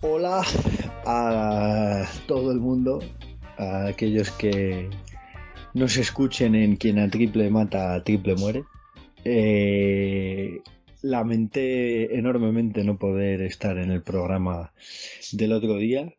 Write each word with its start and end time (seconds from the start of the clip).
Hola 0.00 0.42
a 1.06 2.04
todo 2.26 2.50
el 2.50 2.58
mundo, 2.58 2.98
a 3.56 3.86
aquellos 3.86 4.32
que 4.32 4.90
nos 5.74 5.96
escuchen 5.96 6.56
en 6.56 6.74
quien 6.74 6.98
a 6.98 7.08
triple 7.08 7.50
mata, 7.50 7.94
a 7.94 8.02
triple 8.02 8.34
muere. 8.34 8.64
Eh, 9.24 10.60
lamenté 11.04 12.16
enormemente 12.16 12.82
no 12.82 12.98
poder 12.98 13.42
estar 13.42 13.76
en 13.76 13.90
el 13.90 14.02
programa 14.02 14.72
del 15.32 15.52
otro 15.52 15.76
día, 15.76 16.14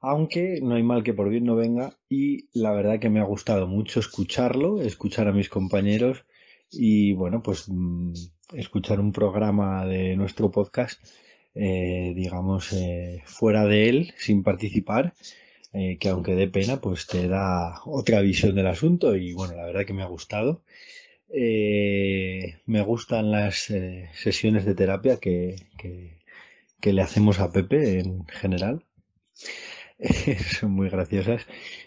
aunque 0.00 0.58
no 0.60 0.74
hay 0.74 0.82
mal 0.82 1.04
que 1.04 1.14
por 1.14 1.28
bien 1.28 1.44
no 1.44 1.54
venga 1.54 1.96
y 2.08 2.48
la 2.52 2.72
verdad 2.72 2.98
que 2.98 3.10
me 3.10 3.20
ha 3.20 3.24
gustado 3.24 3.68
mucho 3.68 4.00
escucharlo, 4.00 4.82
escuchar 4.82 5.28
a 5.28 5.32
mis 5.32 5.48
compañeros 5.48 6.24
y 6.70 7.12
bueno, 7.12 7.42
pues 7.42 7.68
mm, 7.68 8.12
escuchar 8.54 8.98
un 8.98 9.12
programa 9.12 9.86
de 9.86 10.16
nuestro 10.16 10.50
podcast, 10.50 11.00
eh, 11.54 12.12
digamos, 12.16 12.72
eh, 12.72 13.22
fuera 13.24 13.66
de 13.66 13.88
él, 13.88 14.14
sin 14.16 14.42
participar 14.42 15.14
eh, 15.72 15.96
que 16.00 16.08
aunque 16.08 16.34
dé 16.34 16.48
pena, 16.48 16.80
pues 16.80 17.06
te 17.06 17.28
da 17.28 17.80
otra 17.84 18.20
visión 18.20 18.56
del 18.56 18.66
asunto 18.66 19.14
y 19.14 19.32
bueno, 19.32 19.54
la 19.54 19.66
verdad 19.66 19.86
que 19.86 19.92
me 19.92 20.02
ha 20.02 20.06
gustado. 20.06 20.62
Eh, 21.30 22.56
me 22.66 22.82
gustan 22.82 23.30
las 23.30 23.70
eh, 23.70 24.08
sesiones 24.14 24.64
de 24.64 24.74
terapia 24.74 25.18
que, 25.18 25.56
que, 25.76 26.92
le 26.92 27.02
hacemos 27.02 27.38
a 27.38 27.52
Pepe 27.52 28.00
en 28.00 28.26
general. 28.26 28.84
Son 30.60 30.72
muy 30.72 30.88
graciosas. 30.88 31.46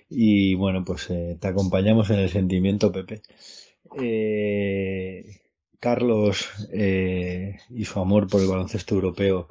Y 0.09 0.55
bueno, 0.55 0.83
pues 0.85 1.07
te 1.07 1.47
acompañamos 1.47 2.09
en 2.09 2.19
el 2.19 2.29
sentimiento, 2.29 2.91
Pepe. 2.91 3.21
Carlos 5.79 6.49
y 7.69 7.85
su 7.85 7.99
amor 7.99 8.27
por 8.27 8.41
el 8.41 8.47
baloncesto 8.47 8.95
europeo, 8.95 9.49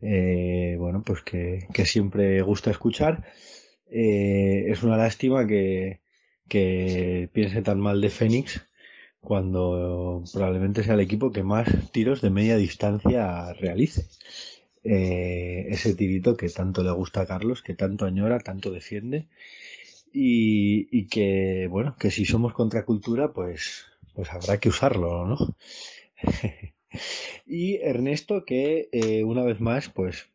bueno, 0.00 1.02
pues 1.04 1.22
que, 1.22 1.66
que 1.72 1.86
siempre 1.86 2.42
gusta 2.42 2.70
escuchar. 2.70 3.24
Eh, 3.96 4.72
es 4.72 4.82
una 4.82 4.96
lástima 4.96 5.46
que, 5.46 6.00
piense 6.48 7.62
tan 7.62 7.78
mal 7.80 8.00
de 8.00 8.10
Fénix 8.10 8.66
cuando 9.24 10.22
probablemente 10.32 10.84
sea 10.84 10.94
el 10.94 11.00
equipo 11.00 11.32
que 11.32 11.42
más 11.42 11.68
tiros 11.92 12.20
de 12.20 12.30
media 12.30 12.56
distancia 12.56 13.52
realice. 13.54 14.06
Eh, 14.84 15.66
ese 15.70 15.94
tirito 15.94 16.36
que 16.36 16.50
tanto 16.50 16.82
le 16.82 16.92
gusta 16.92 17.22
a 17.22 17.26
Carlos, 17.26 17.62
que 17.62 17.74
tanto 17.74 18.04
añora, 18.04 18.40
tanto 18.40 18.70
defiende 18.70 19.26
y, 20.12 21.06
que, 21.08 21.66
bueno, 21.70 21.96
que 21.98 22.10
si 22.10 22.24
somos 22.26 22.52
contracultura, 22.52 23.32
pues, 23.32 23.86
pues 24.14 24.30
habrá 24.30 24.60
que 24.60 24.68
usarlo, 24.68 25.26
¿no? 25.26 25.56
y 27.46 27.76
Ernesto, 27.76 28.44
que 28.44 28.88
eh, 28.92 29.24
una 29.24 29.42
vez 29.42 29.60
más, 29.60 29.88
pues 29.88 30.28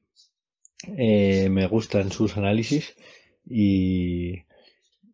me 0.87 1.67
gustan 1.67 2.11
sus 2.11 2.37
análisis 2.37 2.95
y, 3.47 4.43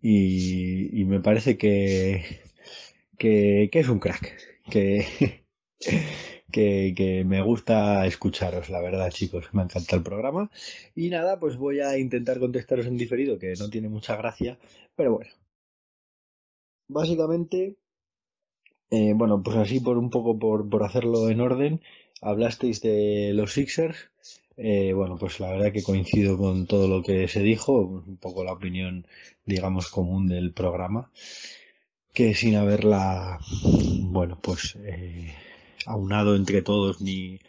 y, 0.02 1.04
me 1.06 1.20
parece 1.20 1.58
que, 1.58 2.45
que, 3.18 3.70
es 3.72 3.90
un 3.90 4.00
crack, 4.00 4.38
que, 4.70 5.44
que, 6.52 7.24
me 7.26 7.42
gusta 7.42 8.06
escucharos, 8.06 8.70
la 8.70 8.82
verdad, 8.82 9.12
chicos, 9.12 9.54
me 9.54 9.64
encanta 9.64 9.96
el 9.96 10.04
programa. 10.04 10.52
Y 10.96 11.10
nada, 11.10 11.40
pues 11.40 11.58
voy 11.58 11.80
a 11.80 11.98
intentar 11.98 12.40
contestaros 12.40 12.86
en 12.88 12.98
diferido, 12.98 13.38
que 13.40 13.54
no 13.60 13.70
tiene 13.70 13.90
mucha 13.90 14.16
gracia, 14.16 14.58
pero 14.96 15.14
bueno. 15.14 15.32
Básicamente, 16.88 17.78
eh, 18.92 19.14
bueno, 19.16 19.42
pues 19.44 19.58
así 19.58 19.80
por 19.80 19.98
un 19.98 20.10
poco 20.10 20.38
por, 20.38 20.70
por 20.70 20.84
hacerlo 20.84 21.30
en 21.30 21.42
orden, 21.42 21.82
hablasteis 22.22 22.82
de 22.82 23.32
los 23.34 23.54
Sixers 23.54 24.10
eh, 24.58 24.94
bueno, 24.94 25.18
pues 25.18 25.40
la 25.40 25.52
verdad 25.52 25.72
que 25.74 25.84
coincido 25.84 26.38
con 26.38 26.66
todo 26.66 26.88
lo 26.88 27.04
que 27.04 27.28
se 27.28 27.42
dijo, 27.42 27.74
un 27.74 28.18
poco 28.18 28.44
la 28.44 28.54
opinión, 28.54 29.06
digamos, 29.46 29.90
común 29.90 30.28
del 30.28 30.54
programa, 30.54 31.12
que 32.16 32.34
sin 32.34 32.56
haberla, 32.56 33.40
bueno, 34.02 34.40
pues 34.42 34.78
eh, 34.84 35.34
aunado 35.86 36.36
entre 36.36 36.64
todos 36.64 37.02
ni, 37.02 37.40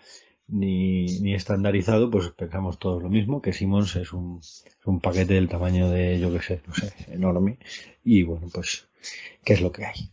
ni, 0.49 1.35
estandarizado, 1.35 2.11
pues 2.11 2.31
pensamos 2.31 2.79
todos 2.79 3.03
lo 3.03 3.09
mismo, 3.09 3.41
que 3.41 3.53
Simons 3.55 3.97
es 3.97 4.13
un, 4.13 4.41
un 4.85 5.01
paquete 5.01 5.35
del 5.35 5.49
tamaño 5.49 5.89
de, 5.89 6.21
yo 6.21 6.33
que 6.33 6.43
sé, 6.43 6.61
no 6.67 6.75
sé, 6.75 6.93
enorme, 7.09 7.59
y 8.05 8.25
bueno, 8.25 8.49
pues, 8.53 8.89
¿qué 9.45 9.55
es 9.55 9.61
lo 9.63 9.73
que 9.73 9.87
hay? 9.87 10.11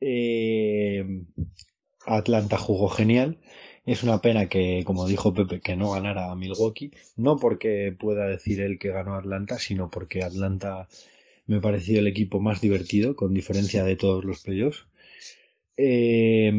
Eh, 0.00 1.24
Atlanta 2.06 2.58
jugó 2.58 2.88
genial. 2.88 3.38
Es 3.86 4.02
una 4.02 4.20
pena 4.20 4.48
que, 4.48 4.82
como 4.84 5.06
dijo 5.06 5.32
Pepe, 5.34 5.60
que 5.60 5.76
no 5.76 5.92
ganara 5.92 6.30
a 6.30 6.36
Milwaukee, 6.36 6.92
no 7.16 7.38
porque 7.38 7.94
pueda 7.98 8.26
decir 8.26 8.60
él 8.60 8.78
que 8.78 8.90
ganó 8.90 9.14
Atlanta, 9.16 9.58
sino 9.58 9.90
porque 9.90 10.22
Atlanta 10.22 10.86
me 11.46 11.60
pareció 11.60 11.98
el 11.98 12.06
equipo 12.06 12.40
más 12.40 12.60
divertido, 12.60 13.16
con 13.16 13.34
diferencia 13.34 13.84
de 13.84 13.96
todos 13.96 14.24
los 14.24 14.42
playoffs. 14.42 14.86
Eh, 15.76 16.52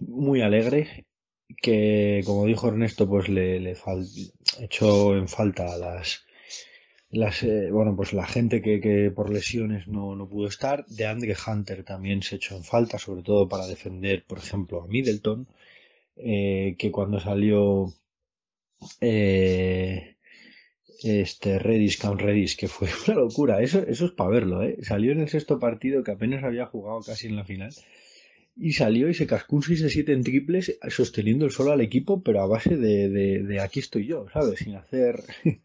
muy 0.00 0.40
alegre, 0.42 1.06
que 1.60 2.22
como 2.26 2.46
dijo 2.46 2.68
Ernesto, 2.68 3.08
pues 3.08 3.28
le, 3.28 3.60
le 3.60 3.76
echó 4.60 5.16
en 5.16 5.28
falta 5.28 5.72
a 5.72 5.78
las, 5.78 6.24
las 7.10 7.42
eh, 7.42 7.70
bueno, 7.70 7.94
pues 7.96 8.12
la 8.12 8.26
gente 8.26 8.62
que, 8.62 8.80
que 8.80 9.10
por 9.10 9.30
lesiones 9.30 9.88
no, 9.88 10.16
no, 10.16 10.28
pudo 10.28 10.48
estar. 10.48 10.86
De 10.86 11.06
Andre 11.06 11.36
Hunter 11.46 11.84
también 11.84 12.22
se 12.22 12.36
echó 12.36 12.56
en 12.56 12.64
falta, 12.64 12.98
sobre 12.98 13.22
todo 13.22 13.48
para 13.48 13.66
defender, 13.66 14.24
por 14.26 14.38
ejemplo, 14.38 14.82
a 14.82 14.86
Middleton. 14.88 15.46
Eh, 16.16 16.76
que 16.78 16.90
cuando 16.92 17.20
salió 17.20 17.92
eh, 19.00 20.11
este 21.04 21.58
Redis, 21.58 21.98
Count 21.98 22.20
Redis, 22.20 22.56
que 22.56 22.68
fue 22.68 22.88
una 23.08 23.16
locura. 23.16 23.62
Eso, 23.62 23.80
eso 23.86 24.06
es 24.06 24.12
para 24.12 24.30
verlo, 24.30 24.62
¿eh? 24.62 24.78
Salió 24.82 25.12
en 25.12 25.20
el 25.20 25.28
sexto 25.28 25.58
partido 25.58 26.02
que 26.02 26.12
apenas 26.12 26.44
había 26.44 26.66
jugado 26.66 27.00
casi 27.00 27.26
en 27.28 27.36
la 27.36 27.44
final. 27.44 27.72
Y 28.54 28.72
salió 28.72 29.08
y 29.08 29.14
se 29.14 29.26
cascó 29.26 29.56
un 29.56 29.62
6 29.62 29.82
de 29.82 29.90
7 29.90 30.12
en 30.12 30.22
triples, 30.22 30.78
sosteniendo 30.88 31.46
el 31.46 31.52
solo 31.52 31.72
al 31.72 31.80
equipo, 31.80 32.22
pero 32.22 32.42
a 32.42 32.46
base 32.46 32.76
de, 32.76 33.08
de, 33.08 33.42
de 33.42 33.60
aquí 33.60 33.80
estoy 33.80 34.06
yo, 34.06 34.26
¿sabes? 34.30 34.58
Sin 34.58 34.74
hacer. 34.74 35.22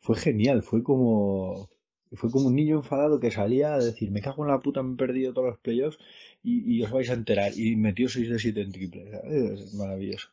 fue 0.00 0.16
genial, 0.16 0.62
fue 0.62 0.82
como. 0.82 1.70
Fue 2.12 2.30
como 2.30 2.48
un 2.48 2.54
niño 2.54 2.76
enfadado 2.76 3.20
que 3.20 3.30
salía 3.30 3.74
a 3.74 3.78
decir, 3.78 4.10
me 4.10 4.20
cago 4.20 4.44
en 4.44 4.50
la 4.50 4.60
puta, 4.60 4.82
me 4.82 4.94
he 4.94 4.96
perdido 4.96 5.32
todos 5.32 5.48
los 5.48 5.58
playoffs 5.58 5.98
y, 6.42 6.82
os 6.82 6.90
vais 6.90 7.10
a 7.10 7.14
enterar. 7.14 7.52
Y 7.56 7.76
metió 7.76 8.08
6 8.08 8.30
de 8.30 8.38
7 8.38 8.60
en 8.60 8.72
triple. 8.72 9.10
Es 9.24 9.74
maravilloso. 9.74 10.28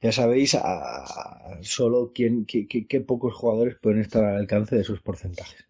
Ya 0.00 0.12
sabéis 0.12 0.54
a, 0.54 1.58
solo 1.62 2.12
quién, 2.14 2.46
qué, 2.46 3.00
pocos 3.00 3.34
jugadores 3.34 3.76
pueden 3.80 4.00
estar 4.00 4.24
al 4.24 4.36
alcance 4.36 4.76
de 4.76 4.82
esos 4.82 5.00
porcentajes. 5.00 5.64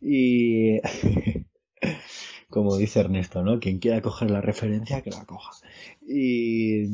Y 0.00 0.80
como 2.48 2.76
dice 2.76 3.00
Ernesto, 3.00 3.42
¿no? 3.42 3.60
Quien 3.60 3.78
quiera 3.78 4.00
coger 4.00 4.30
la 4.30 4.40
referencia, 4.40 5.02
que 5.02 5.10
la 5.10 5.24
coja. 5.24 5.52
Y, 6.06 6.86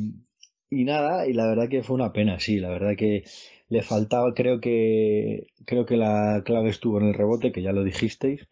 y 0.70 0.84
nada, 0.84 1.26
y 1.28 1.32
la 1.32 1.46
verdad 1.46 1.68
que 1.68 1.82
fue 1.82 1.94
una 1.96 2.12
pena, 2.12 2.38
sí, 2.40 2.58
la 2.58 2.68
verdad 2.70 2.96
que 2.96 3.24
le 3.68 3.82
faltaba, 3.82 4.34
creo 4.34 4.60
que 4.60 5.48
creo 5.64 5.86
que 5.86 5.96
la 5.96 6.42
clave 6.44 6.70
estuvo 6.70 7.00
en 7.00 7.08
el 7.08 7.14
rebote, 7.14 7.52
que 7.52 7.62
ya 7.62 7.72
lo 7.72 7.84
dijisteis, 7.84 8.48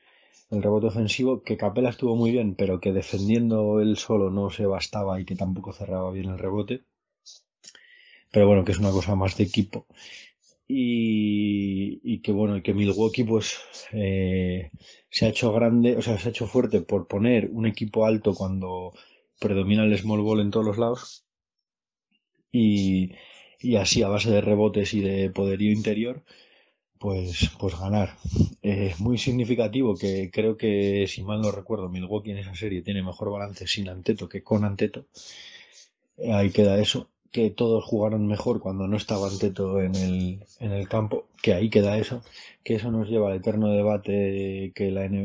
el 0.51 0.63
rebote 0.63 0.89
ofensivo, 0.89 1.43
que 1.43 1.57
Capela 1.59 1.91
estuvo 1.91 2.17
muy 2.17 2.33
bien, 2.33 2.55
pero 2.57 2.81
que 2.81 2.93
defendiendo 2.93 3.81
él 3.81 3.97
solo 3.99 4.31
no 4.31 4.51
se 4.51 4.67
bastaba 4.67 5.21
y 5.21 5.27
que 5.27 5.37
tampoco 5.37 5.73
cerraba 5.73 6.13
bien 6.13 6.31
el 6.31 6.39
rebote. 6.39 6.85
Pero 8.33 8.47
bueno, 8.47 8.65
que 8.65 8.73
es 8.73 8.79
una 8.79 8.91
cosa 8.91 9.15
más 9.15 9.37
de 9.37 9.45
equipo. 9.45 9.87
Y, 10.69 12.01
y 12.05 12.21
que 12.23 12.33
bueno, 12.33 12.63
que 12.63 12.75
Milwaukee 12.75 13.25
pues 13.25 13.59
eh, 13.93 14.71
se 15.11 15.27
ha 15.27 15.31
hecho 15.31 15.53
grande, 15.53 15.97
o 15.97 16.03
sea, 16.03 16.19
se 16.19 16.29
ha 16.29 16.31
hecho 16.33 16.47
fuerte 16.47 16.81
por 16.83 17.09
poner 17.09 17.51
un 17.53 17.67
equipo 17.67 18.07
alto 18.07 18.35
cuando 18.35 18.93
predomina 19.41 19.85
el 19.85 19.99
small 19.99 20.23
ball 20.23 20.41
en 20.41 20.51
todos 20.53 20.67
los 20.67 20.79
lados. 20.79 21.24
Y, 22.55 23.13
y 23.59 23.77
así 23.77 24.03
a 24.03 24.09
base 24.09 24.31
de 24.31 24.41
rebotes 24.41 24.95
y 24.95 25.01
de 25.01 25.29
poderío 25.31 25.73
interior, 25.73 26.23
pues, 26.99 27.51
pues 27.59 27.79
ganar. 27.79 28.17
Es 28.63 29.01
muy 29.01 29.19
significativo 29.19 29.97
que 29.97 30.31
creo 30.33 30.57
que, 30.57 31.07
si 31.09 31.23
mal 31.25 31.41
no 31.43 31.51
recuerdo, 31.51 31.89
Milwaukee 31.89 32.31
en 32.31 32.39
esa 32.39 32.55
serie 32.55 32.83
tiene 32.83 33.03
mejor 33.03 33.31
balance 33.31 33.67
sin 33.67 33.89
Anteto 33.89 34.29
que 34.29 34.43
con 34.43 34.65
Anteto. 34.65 35.07
Ahí 36.33 36.51
queda 36.51 36.81
eso. 36.81 37.09
Que 37.33 37.51
todos 37.51 37.85
jugaron 37.85 38.27
mejor 38.29 38.61
cuando 38.61 38.87
no 38.87 38.97
estaba 38.97 39.29
Anteto 39.29 39.81
en 39.81 39.95
el, 39.97 40.45
en 40.61 40.73
el 40.73 40.89
campo. 40.89 41.27
Que 41.43 41.55
ahí 41.55 41.69
queda 41.71 41.99
eso. 41.99 42.23
Que 42.63 42.77
eso 42.77 42.91
nos 42.93 43.09
lleva 43.09 43.31
al 43.31 43.39
eterno 43.39 43.69
debate 43.73 44.73
que 44.75 44.91
la, 44.93 45.05
en, 45.07 45.17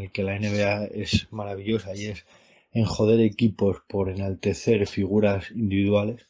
el 0.00 0.10
que 0.12 0.24
la 0.24 0.38
NBA 0.38 0.86
es 0.86 1.28
maravillosa 1.30 1.94
y 1.96 2.06
es 2.06 2.26
en 2.72 2.84
joder 2.84 3.20
equipos 3.20 3.78
por 3.88 4.10
enaltecer 4.10 4.86
figuras 4.88 5.50
individuales 5.52 6.26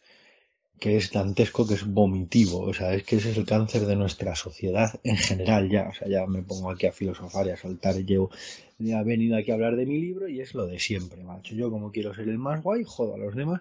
que 0.78 0.96
es 0.96 1.12
dantesco, 1.12 1.66
que 1.66 1.74
es 1.74 1.86
vomitivo, 1.86 2.60
o 2.60 2.74
sea, 2.74 2.94
es 2.94 3.04
que 3.04 3.16
ese 3.16 3.30
es 3.30 3.38
el 3.38 3.46
cáncer 3.46 3.86
de 3.86 3.96
nuestra 3.96 4.34
sociedad 4.34 5.00
en 5.04 5.16
general 5.16 5.70
ya, 5.70 5.88
o 5.88 5.94
sea, 5.94 6.08
ya 6.08 6.26
me 6.26 6.42
pongo 6.42 6.70
aquí 6.70 6.86
a 6.86 6.92
filosofar 6.92 7.46
y 7.46 7.50
a 7.50 7.56
saltar, 7.56 7.94
llevo, 8.04 8.30
he 8.78 9.04
venido 9.04 9.36
aquí 9.36 9.50
a 9.50 9.54
hablar 9.54 9.76
de 9.76 9.86
mi 9.86 9.98
libro 10.00 10.28
y 10.28 10.40
es 10.40 10.54
lo 10.54 10.66
de 10.66 10.78
siempre, 10.78 11.22
macho, 11.22 11.54
yo 11.54 11.70
como 11.70 11.90
quiero 11.90 12.14
ser 12.14 12.28
el 12.28 12.38
más 12.38 12.62
guay, 12.62 12.82
jodo 12.84 13.14
a 13.14 13.18
los 13.18 13.34
demás, 13.34 13.60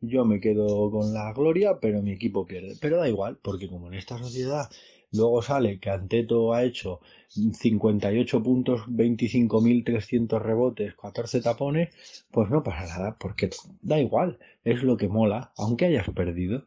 yo 0.00 0.24
me 0.24 0.40
quedo 0.40 0.90
con 0.90 1.14
la 1.14 1.32
gloria, 1.32 1.78
pero 1.80 2.02
mi 2.02 2.12
equipo 2.12 2.46
pierde, 2.46 2.76
pero 2.80 2.98
da 2.98 3.08
igual, 3.08 3.38
porque 3.40 3.68
como 3.68 3.88
en 3.88 3.94
esta 3.94 4.18
sociedad 4.18 4.68
luego 5.14 5.42
sale 5.42 5.78
que 5.78 5.90
Anteto 5.90 6.52
ha 6.52 6.64
hecho 6.64 7.00
58 7.28 8.42
puntos, 8.42 8.82
25.300 8.88 10.40
rebotes, 10.40 10.94
14 10.94 11.40
tapones, 11.40 12.26
pues 12.30 12.50
no 12.50 12.62
pasa 12.62 12.98
nada, 12.98 13.16
porque 13.18 13.50
da 13.82 13.98
igual, 13.98 14.38
es 14.64 14.82
lo 14.82 14.96
que 14.96 15.08
mola, 15.08 15.52
aunque 15.56 15.86
hayas 15.86 16.08
perdido. 16.10 16.64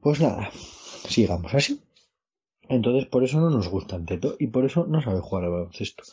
Pues 0.00 0.20
nada, 0.20 0.50
sigamos 1.08 1.54
así. 1.54 1.80
Entonces, 2.68 3.06
por 3.06 3.24
eso 3.24 3.40
no 3.40 3.48
nos 3.48 3.68
gusta 3.68 3.96
Anteto 3.96 4.36
y 4.38 4.48
por 4.48 4.66
eso 4.66 4.86
no 4.86 5.00
sabe 5.00 5.20
jugar 5.20 5.44
al 5.44 5.50
baloncesto. 5.50 6.04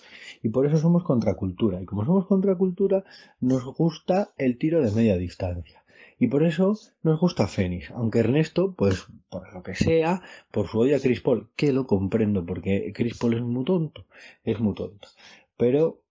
Y 0.41 0.49
por 0.49 0.65
eso 0.65 0.77
somos 0.77 1.03
contracultura. 1.03 1.81
Y 1.81 1.85
como 1.85 2.05
somos 2.05 2.27
contracultura, 2.27 3.03
nos 3.41 3.65
gusta 3.65 4.29
el 4.37 4.57
tiro 4.57 4.81
de 4.81 4.91
media 4.91 5.17
distancia. 5.17 5.83
Y 6.17 6.27
por 6.27 6.43
eso 6.43 6.77
nos 7.03 7.19
gusta 7.19 7.47
Fénix, 7.47 7.91
aunque 7.91 8.19
Ernesto, 8.19 8.73
pues 8.73 9.05
por 9.29 9.53
lo 9.53 9.63
que 9.63 9.75
sea, 9.75 10.21
por 10.51 10.67
su 10.67 10.79
odio 10.79 10.95
a 10.95 10.99
Chris 10.99 11.21
Paul, 11.21 11.49
que 11.55 11.73
lo 11.73 11.85
comprendo, 11.85 12.45
porque 12.45 12.93
Chris 12.95 13.17
Paul 13.17 13.33
es 13.33 13.41
muy 13.41 13.65
tonto, 13.65 14.05
es 14.43 14.59
muy 14.59 14.73
tonto. 14.75 15.09
Pero, 15.57 16.01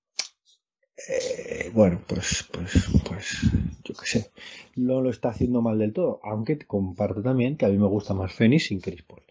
eh, 1.08 1.70
bueno, 1.72 2.02
pues, 2.06 2.46
pues, 2.52 2.86
pues, 3.08 3.40
yo 3.82 3.94
qué 3.94 4.06
sé, 4.06 4.30
no 4.76 5.00
lo 5.00 5.08
está 5.08 5.30
haciendo 5.30 5.62
mal 5.62 5.78
del 5.78 5.94
todo, 5.94 6.20
aunque 6.22 6.58
comparto 6.58 7.22
también 7.22 7.56
que 7.56 7.64
a 7.64 7.70
mí 7.70 7.78
me 7.78 7.86
gusta 7.86 8.12
más 8.12 8.32
Fénix 8.32 8.66
sin 8.66 8.80
Chris 8.80 9.02
Paul. 9.02 9.22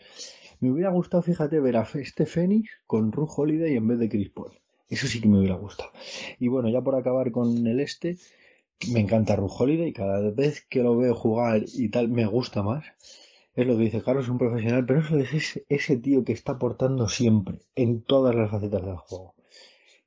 Me 0.60 0.72
hubiera 0.72 0.90
gustado, 0.92 1.22
fíjate, 1.22 1.60
ver 1.60 1.78
a 1.78 1.88
este 1.94 2.26
Fénix 2.26 2.70
con 2.88 3.12
Ru 3.12 3.28
Holiday 3.30 3.76
en 3.76 3.88
vez 3.88 4.00
de 4.00 4.10
Chris 4.10 4.30
Paul. 4.30 4.52
Eso 4.90 5.08
sí 5.08 5.22
que 5.22 5.28
me 5.28 5.40
hubiera 5.40 5.56
gustado. 5.56 5.92
Y 6.40 6.48
bueno, 6.48 6.70
ya 6.70 6.82
por 6.82 6.96
acabar 6.96 7.32
con 7.32 7.68
el 7.68 7.80
este, 7.80 8.18
me 8.92 9.00
encanta 9.00 9.36
Rujolide 9.36 9.88
y 9.88 9.94
cada 9.94 10.20
vez 10.32 10.66
que 10.70 10.84
lo 10.84 10.98
veo 10.98 11.16
jugar 11.16 11.64
y 11.74 11.90
tal 11.90 12.10
me 12.10 12.26
gusta 12.26 12.64
más. 12.64 12.86
Es 13.56 13.68
lo 13.68 13.78
que 13.78 13.84
dice 13.84 14.02
Carlos, 14.02 14.30
un 14.30 14.40
profesional, 14.40 14.86
pero 14.86 15.02
eso 15.02 15.18
es 15.20 15.62
ese, 15.70 15.98
tío 15.98 16.24
que 16.24 16.34
está 16.34 16.54
aportando 16.54 17.08
siempre, 17.08 17.60
en 17.76 18.02
todas 18.02 18.34
las 18.36 18.50
facetas 18.50 18.84
del 18.84 18.96
juego. 18.96 19.36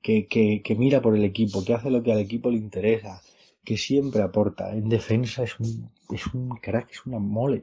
Que, 0.02 0.26
que, 0.28 0.74
mira 0.76 1.00
por 1.02 1.16
el 1.16 1.24
equipo, 1.24 1.64
que 1.64 1.74
hace 1.74 1.90
lo 1.90 2.02
que 2.02 2.12
al 2.12 2.20
equipo 2.20 2.50
le 2.50 2.58
interesa, 2.58 3.22
que 3.64 3.76
siempre 3.76 4.22
aporta. 4.22 4.72
En 4.72 4.88
defensa 4.88 5.42
es 5.44 5.58
un, 5.60 5.90
es 6.12 6.26
un 6.28 6.48
crack, 6.56 6.90
es 6.92 7.06
una 7.06 7.18
mole. 7.18 7.62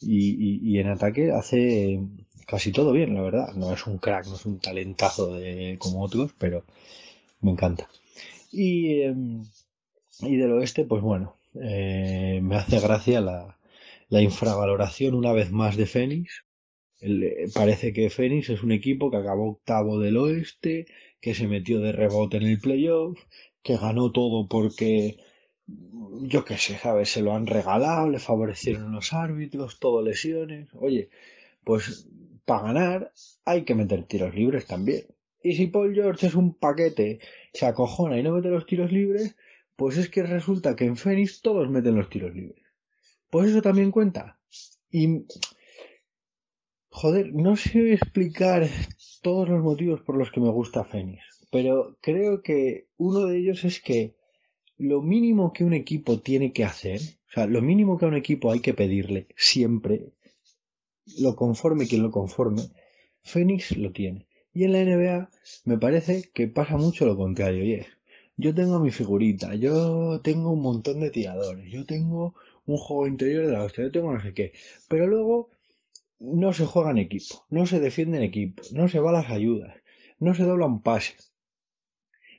Y, 0.00 0.60
y, 0.62 0.78
en 0.78 0.88
ataque 0.88 1.32
hace 1.32 2.00
casi 2.46 2.72
todo 2.72 2.92
bien, 2.92 3.14
la 3.14 3.22
verdad. 3.22 3.54
No 3.54 3.72
es 3.72 3.86
un 3.86 3.98
crack, 3.98 4.26
no 4.26 4.36
es 4.36 4.46
un 4.46 4.58
talentazo 4.60 5.34
de, 5.34 5.76
como 5.78 6.02
otros, 6.02 6.32
pero 6.38 6.64
me 7.40 7.52
encanta. 7.52 7.88
Y, 8.52 9.02
em, 9.02 9.44
y 10.20 10.36
del 10.36 10.52
oeste, 10.52 10.84
pues 10.84 11.02
bueno, 11.02 11.36
eh, 11.60 12.40
me 12.42 12.56
hace 12.56 12.80
gracia 12.80 13.20
la, 13.20 13.58
infravaloración 14.10 15.14
una 15.14 15.32
vez 15.32 15.50
más 15.50 15.76
de 15.76 15.86
Fénix. 15.86 16.44
Eh, 17.00 17.48
parece 17.54 17.92
que 17.92 18.10
Fénix 18.10 18.50
es 18.50 18.62
un 18.62 18.72
equipo 18.72 19.10
que 19.10 19.16
acabó 19.16 19.50
octavo 19.50 19.98
del 19.98 20.16
oeste, 20.18 20.86
que 21.20 21.34
se 21.34 21.48
metió 21.48 21.80
de 21.80 21.92
rebote 21.92 22.36
en 22.36 22.44
el 22.44 22.58
playoff, 22.58 23.18
que 23.62 23.76
ganó 23.76 24.12
todo 24.12 24.48
porque, 24.48 25.16
yo 26.22 26.44
qué 26.44 26.58
sé, 26.58 26.76
¿sabes? 26.76 27.10
Se 27.10 27.22
lo 27.22 27.34
han 27.34 27.46
regalado, 27.46 28.08
le 28.10 28.18
favorecieron 28.18 28.92
los 28.92 29.12
árbitros, 29.12 29.78
todo 29.78 30.02
lesiones. 30.02 30.68
Oye, 30.74 31.08
pues 31.64 32.08
para 32.44 32.64
ganar 32.64 33.12
hay 33.44 33.64
que 33.64 33.74
meter 33.74 34.04
tiros 34.04 34.34
libres 34.34 34.66
también. 34.66 35.04
Y 35.42 35.54
si 35.54 35.66
Paul 35.66 35.94
George 35.94 36.26
es 36.26 36.34
un 36.34 36.54
paquete, 36.54 37.20
se 37.52 37.66
acojona 37.66 38.18
y 38.18 38.22
no 38.22 38.32
mete 38.32 38.48
los 38.48 38.66
tiros 38.66 38.92
libres, 38.92 39.34
pues 39.76 39.96
es 39.98 40.08
que 40.08 40.22
resulta 40.22 40.76
que 40.76 40.84
en 40.84 40.96
Fénix 40.96 41.40
todos 41.40 41.68
meten 41.70 41.96
los 41.96 42.10
tiros 42.10 42.34
libres. 42.34 42.64
Pues 43.30 43.50
eso 43.50 43.62
también 43.62 43.90
cuenta. 43.90 44.38
Y. 44.90 45.24
Joder, 46.90 47.32
no 47.32 47.56
sé 47.56 47.94
explicar 47.94 48.68
todos 49.22 49.48
los 49.48 49.62
motivos 49.62 50.02
por 50.02 50.18
los 50.18 50.30
que 50.30 50.40
me 50.40 50.50
gusta 50.50 50.84
Fénix, 50.84 51.22
pero 51.50 51.96
creo 52.02 52.42
que 52.42 52.88
uno 52.98 53.20
de 53.26 53.38
ellos 53.38 53.64
es 53.64 53.80
que 53.80 54.14
lo 54.76 55.00
mínimo 55.00 55.52
que 55.52 55.64
un 55.64 55.72
equipo 55.72 56.20
tiene 56.20 56.52
que 56.52 56.64
hacer, 56.64 57.00
o 57.00 57.32
sea, 57.32 57.46
lo 57.46 57.62
mínimo 57.62 57.96
que 57.96 58.04
a 58.04 58.08
un 58.08 58.16
equipo 58.16 58.50
hay 58.50 58.60
que 58.60 58.74
pedirle 58.74 59.28
siempre, 59.36 60.12
lo 61.18 61.36
conforme 61.36 61.86
quien 61.86 62.02
lo 62.02 62.10
conforme, 62.10 62.62
Fénix 63.22 63.76
lo 63.76 63.92
tiene. 63.92 64.26
Y 64.52 64.64
en 64.64 64.72
la 64.72 64.84
NBA 64.84 65.30
me 65.64 65.78
parece 65.78 66.30
que 66.34 66.48
pasa 66.48 66.76
mucho 66.76 67.06
lo 67.06 67.16
contrario, 67.16 67.64
y 67.64 67.74
es, 67.74 67.86
yo 68.42 68.54
tengo 68.54 68.80
mi 68.80 68.90
figurita, 68.90 69.54
yo 69.54 70.20
tengo 70.20 70.50
un 70.50 70.62
montón 70.62 71.00
de 71.00 71.10
tiradores, 71.10 71.70
yo 71.70 71.86
tengo 71.86 72.34
un 72.66 72.76
juego 72.76 73.06
interior 73.06 73.46
de 73.46 73.52
la 73.52 73.64
hostia, 73.64 73.84
yo 73.84 73.92
tengo 73.92 74.12
no 74.12 74.20
sé 74.20 74.34
qué. 74.34 74.52
Pero 74.88 75.06
luego 75.06 75.50
no 76.18 76.52
se 76.52 76.66
juega 76.66 76.90
en 76.90 76.98
equipo, 76.98 77.46
no 77.50 77.66
se 77.66 77.78
defiende 77.78 78.18
en 78.18 78.24
equipo, 78.24 78.62
no 78.72 78.88
se 78.88 78.98
va 78.98 79.10
a 79.10 79.14
las 79.20 79.30
ayudas, 79.30 79.76
no 80.18 80.34
se 80.34 80.42
dobla 80.42 80.66
un 80.66 80.82
pase, 80.82 81.14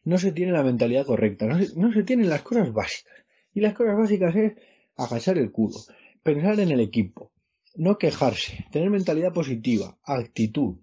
no 0.03 0.17
se 0.17 0.33
tiene 0.33 0.51
la 0.51 0.63
mentalidad 0.63 1.05
correcta, 1.05 1.45
no 1.45 1.57
se, 1.57 1.73
no 1.79 1.94
se 1.94 2.03
tienen 2.03 2.29
las 2.29 2.41
cosas 2.41 2.73
básicas. 2.73 3.13
Y 3.53 3.61
las 3.61 3.73
cosas 3.73 3.97
básicas 3.97 4.35
es 4.35 4.53
agachar 4.97 5.38
el 5.38 5.51
culo, 5.51 5.77
pensar 6.21 6.59
en 6.59 6.71
el 6.71 6.81
equipo, 6.81 7.31
no 7.75 7.97
quejarse, 7.97 8.65
tener 8.71 8.89
mentalidad 8.89 9.31
positiva, 9.31 9.97
actitud, 10.03 10.75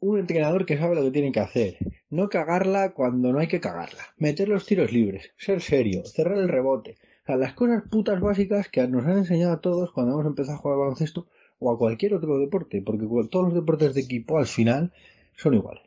un 0.00 0.18
entrenador 0.18 0.66
que 0.66 0.78
sabe 0.78 0.94
lo 0.94 1.02
que 1.02 1.10
tiene 1.10 1.32
que 1.32 1.40
hacer, 1.40 1.78
no 2.10 2.28
cagarla 2.28 2.92
cuando 2.92 3.32
no 3.32 3.38
hay 3.38 3.48
que 3.48 3.60
cagarla, 3.60 4.02
meter 4.16 4.48
los 4.48 4.66
tiros 4.66 4.92
libres, 4.92 5.32
ser 5.36 5.60
serio, 5.60 6.04
cerrar 6.04 6.38
el 6.38 6.48
rebote, 6.48 6.96
o 7.22 7.26
sea, 7.26 7.36
las 7.36 7.54
cosas 7.54 7.82
putas 7.90 8.20
básicas 8.20 8.68
que 8.68 8.86
nos 8.86 9.06
han 9.06 9.18
enseñado 9.18 9.52
a 9.52 9.60
todos 9.60 9.92
cuando 9.92 10.14
hemos 10.14 10.26
empezado 10.26 10.58
a 10.58 10.60
jugar 10.60 10.78
baloncesto 10.78 11.26
o 11.58 11.72
a 11.72 11.78
cualquier 11.78 12.14
otro 12.14 12.38
deporte, 12.38 12.82
porque 12.82 13.06
todos 13.28 13.46
los 13.46 13.54
deportes 13.54 13.94
de 13.94 14.00
equipo 14.00 14.38
al 14.38 14.46
final 14.46 14.92
son 15.36 15.54
iguales. 15.54 15.82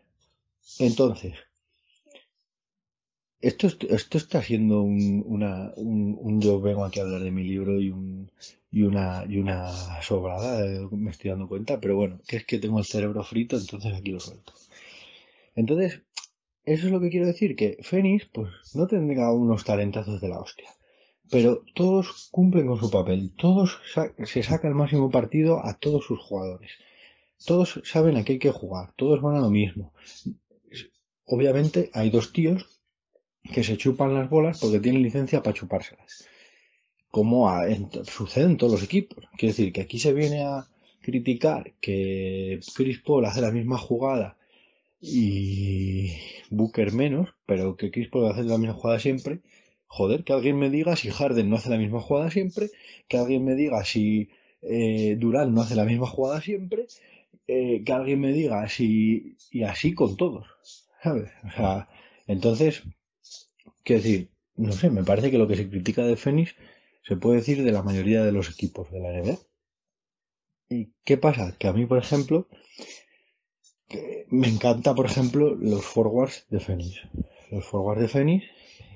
Entonces, 0.80 1.34
esto, 3.42 3.68
esto 3.90 4.18
está 4.18 4.42
siendo 4.42 4.82
un, 4.82 5.24
una, 5.26 5.74
un, 5.76 6.40
yo 6.42 6.62
vengo 6.62 6.86
aquí 6.86 7.00
a 7.00 7.04
hablar 7.04 7.22
de 7.22 7.32
mi 7.32 7.44
libro 7.44 7.80
y, 7.82 7.90
un, 7.90 8.32
y, 8.72 8.84
una, 8.84 9.26
y 9.28 9.38
una 9.38 10.02
sobrada, 10.02 10.66
eh, 10.66 10.88
me 10.92 11.12
estoy 11.12 11.32
dando 11.32 11.48
cuenta, 11.48 11.80
pero 11.80 11.96
bueno, 11.96 12.20
que 12.28 12.38
es 12.38 12.46
que 12.46 12.60
tengo 12.60 12.80
el 12.80 12.86
cerebro 12.86 13.24
frito, 13.24 13.58
entonces 13.58 13.94
aquí 13.94 14.12
lo 14.12 14.20
suelto. 14.20 14.54
Entonces, 15.56 16.02
eso 16.64 16.86
es 16.86 16.92
lo 16.92 17.02
que 17.02 17.10
quiero 17.10 17.26
decir, 17.26 17.56
que 17.56 17.78
Fénix 17.82 18.26
pues 18.26 18.50
no 18.76 18.88
tendrá 18.88 19.32
unos 19.32 19.64
talentazos 19.64 20.22
de 20.22 20.30
la 20.30 20.40
hostia, 20.40 20.70
pero 21.30 21.64
todos 21.74 22.30
cumplen 22.32 22.68
con 22.68 22.78
su 22.78 22.92
papel, 22.92 23.34
todos 23.36 23.80
se 24.26 24.44
saca 24.44 24.68
el 24.68 24.76
máximo 24.76 25.10
partido 25.10 25.66
a 25.66 25.78
todos 25.78 26.06
sus 26.06 26.20
jugadores, 26.20 26.72
todos 27.44 27.82
saben 27.84 28.18
a 28.18 28.24
qué 28.24 28.34
hay 28.34 28.40
que 28.40 28.52
jugar, 28.52 28.94
todos 28.96 29.22
van 29.22 29.36
a 29.36 29.42
lo 29.42 29.50
mismo. 29.50 29.94
Obviamente 31.26 31.90
hay 31.94 32.10
dos 32.10 32.34
tíos 32.34 32.71
que 33.44 33.64
se 33.64 33.78
chupan 33.78 34.14
las 34.14 34.30
bolas 34.30 34.60
porque 34.60 34.80
tienen 34.80 35.04
licencia 35.04 35.42
para 35.42 35.54
chupárselas. 35.54 36.28
Como 37.10 37.50
sucede 38.06 38.46
en 38.46 38.58
todos 38.58 38.74
los 38.74 38.84
equipos. 38.84 39.26
Quiero 39.38 39.54
decir 39.54 39.74
que 39.74 39.82
aquí 39.82 40.00
se 40.00 40.14
viene 40.14 40.44
a 40.44 40.68
criticar 41.02 41.74
que 41.82 42.60
Chris 42.76 43.00
Paul 43.00 43.26
hace 43.26 43.42
la 43.42 43.52
misma 43.52 43.78
jugada 43.78 44.38
y 45.02 46.12
Booker 46.52 46.94
menos, 46.94 47.30
pero 47.46 47.76
que 47.76 47.92
Chris 47.92 48.08
Paul 48.10 48.32
hace 48.32 48.44
la 48.44 48.58
misma 48.58 48.76
jugada 48.76 49.00
siempre. 49.00 49.40
Joder, 49.88 50.24
que 50.24 50.32
alguien 50.32 50.58
me 50.58 50.70
diga 50.70 50.96
si 50.96 51.10
Harden 51.10 51.50
no 51.50 51.58
hace 51.58 51.70
la 51.70 51.78
misma 51.78 52.00
jugada 52.00 52.32
siempre, 52.32 52.70
que 53.10 53.18
alguien 53.18 53.44
me 53.44 53.56
diga 53.56 53.84
si 53.84 54.30
eh, 54.62 55.18
Durán 55.20 55.54
no 55.54 55.62
hace 55.62 55.76
la 55.76 55.84
misma 55.84 56.08
jugada 56.08 56.40
siempre, 56.40 56.86
eh, 57.48 57.84
que 57.84 57.92
alguien 57.92 58.22
me 58.22 58.32
diga 58.32 58.70
si. 58.70 59.36
y 59.52 59.64
así 59.64 59.94
con 59.94 60.16
todos. 60.16 60.48
¿Sabes? 61.04 61.32
O 61.46 61.52
sea, 61.52 61.90
entonces, 62.28 62.84
Quiero 63.84 64.02
decir, 64.02 64.30
no 64.56 64.72
sé, 64.72 64.90
me 64.90 65.04
parece 65.04 65.32
que 65.32 65.38
lo 65.38 65.48
que 65.48 65.56
se 65.56 65.70
critica 65.70 66.04
de 66.04 66.16
Fénix 66.16 66.56
se 67.04 67.16
puede 67.16 67.38
decir 67.38 67.64
de 67.64 67.72
la 67.72 67.82
mayoría 67.82 68.24
de 68.24 68.32
los 68.32 68.50
equipos 68.50 68.92
de 68.92 69.00
la 69.00 69.12
NBA. 69.12 69.38
¿Y 70.70 70.92
qué 71.04 71.18
pasa? 71.18 71.56
Que 71.58 71.68
a 71.68 71.74
mí, 71.74 71.86
por 71.86 71.98
ejemplo, 71.98 72.48
me 74.30 74.48
encanta, 74.48 74.94
por 74.94 75.06
ejemplo, 75.06 75.56
los 75.56 75.84
forwards 75.84 76.46
de 76.50 76.60
Fénix. 76.60 77.02
Los 77.50 77.66
forwards 77.66 78.02
de 78.02 78.08
Fénix, 78.08 78.46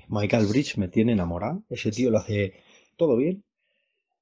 Michael 0.08 0.46
Bridge 0.46 0.78
me 0.78 0.88
tiene 0.88 1.12
enamorado. 1.12 1.62
Ese 1.68 1.90
tío 1.90 2.10
lo 2.10 2.18
hace 2.18 2.54
todo 2.96 3.16
bien. 3.16 3.44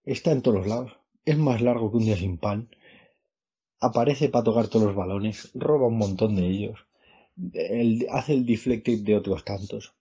Está 0.05 0.33
en 0.33 0.43
todos 0.43 0.67
lados. 0.67 0.93
Es 1.25 1.39
más 1.39 1.61
largo 1.61 1.91
que 1.91 1.99
un 1.99 2.05
día 2.05 2.17
sin 2.17 2.39
pan. 2.39 2.69
Aparece 3.81 4.31
para 4.31 4.45
tocar 4.45 4.69
todos 4.69 4.87
los 4.87 4.97
balones. 4.97 5.51
Roba 5.55 5.89
un 5.89 5.99
montón 5.99 6.37
de 6.37 6.47
ellos. 6.47 6.87
hace 8.11 8.33
el 8.33 8.47
deflected 8.47 9.01
de 9.01 9.17
otros 9.17 9.45
tantos 9.45 9.95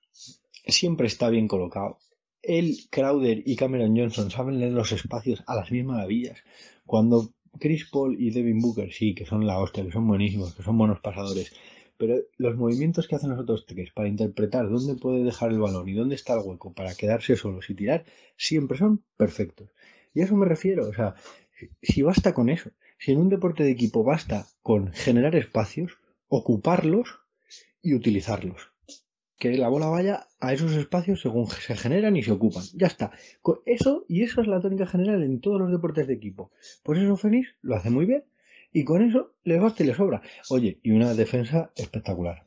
siempre 0.66 1.08
está 1.08 1.30
bien 1.30 1.48
colocado. 1.48 1.98
Él, 2.42 2.78
Crowder 2.90 3.42
y 3.46 3.56
Cameron 3.56 3.98
Johnson 3.98 4.30
saben 4.30 4.60
leer 4.60 4.74
los 4.74 4.92
espacios 4.92 5.44
a 5.48 5.56
las 5.56 5.72
mismas 5.72 5.98
maravillas. 5.98 6.44
Cuando 6.86 7.34
Chris 7.60 7.90
Paul 7.90 8.20
y 8.20 8.32
Devin 8.32 8.60
Booker, 8.60 8.92
sí, 8.92 9.16
que 9.16 9.26
son 9.26 9.48
la 9.48 9.60
hostia, 9.60 9.86
que 9.86 9.92
son 9.92 10.08
buenísimos, 10.08 10.54
que 10.54 10.64
son 10.64 10.78
buenos 10.78 11.00
pasadores, 11.00 11.54
pero 11.98 12.18
los 12.38 12.58
movimientos 12.58 13.08
que 13.08 13.16
hacen 13.16 13.30
los 13.30 13.40
otros 13.40 13.66
tres 13.66 13.92
para 13.94 14.10
interpretar 14.10 14.70
dónde 14.70 14.96
puede 14.96 15.24
dejar 15.24 15.52
el 15.52 15.60
balón 15.60 15.88
y 15.88 15.94
dónde 15.94 16.16
está 16.16 16.34
el 16.34 16.42
hueco 16.44 16.74
para 16.74 16.96
quedarse 16.96 17.36
solos 17.36 17.70
y 17.70 17.76
tirar, 17.76 18.04
siempre 18.36 18.78
son 18.78 19.04
perfectos. 19.16 19.70
Y 20.14 20.22
a 20.22 20.26
eso 20.26 20.36
me 20.36 20.46
refiero, 20.46 20.90
o 20.90 20.94
sea, 20.94 21.16
si 21.82 22.02
basta 22.02 22.34
con 22.34 22.50
eso, 22.50 22.72
si 23.00 23.14
en 23.14 23.20
un 23.20 23.30
deporte 23.30 23.64
de 23.64 23.72
equipo 23.72 24.04
basta 24.04 24.48
con 24.62 24.92
generar 24.92 25.36
espacios, 25.36 25.98
ocuparlos 26.28 27.20
y 27.82 27.94
utilizarlos. 27.94 28.73
Que 29.44 29.58
la 29.58 29.68
bola 29.68 29.88
vaya 29.88 30.30
a 30.40 30.54
esos 30.54 30.72
espacios 30.72 31.20
según 31.20 31.48
se 31.48 31.76
generan 31.76 32.16
y 32.16 32.24
se 32.24 32.32
ocupan. 32.32 32.64
Ya 32.76 32.88
está. 32.88 33.12
Eso, 33.66 34.06
y 34.08 34.24
eso 34.24 34.40
es 34.40 34.48
la 34.48 34.62
tónica 34.62 34.88
general 34.88 35.22
en 35.22 35.42
todos 35.42 35.60
los 35.60 35.70
deportes 35.70 36.08
de 36.08 36.14
equipo. 36.14 36.52
Por 36.82 36.98
eso 36.98 37.18
Fénix 37.18 37.50
lo 37.62 37.76
hace 37.76 37.90
muy 37.90 38.06
bien 38.06 38.24
y 38.72 38.86
con 38.86 39.04
eso 39.04 39.34
le 39.44 39.60
basta 39.60 39.84
y 39.84 39.88
le 39.88 39.96
sobra. 39.96 40.22
Oye, 40.50 40.80
y 40.82 40.92
una 40.92 41.14
defensa 41.14 41.74
espectacular. 41.76 42.46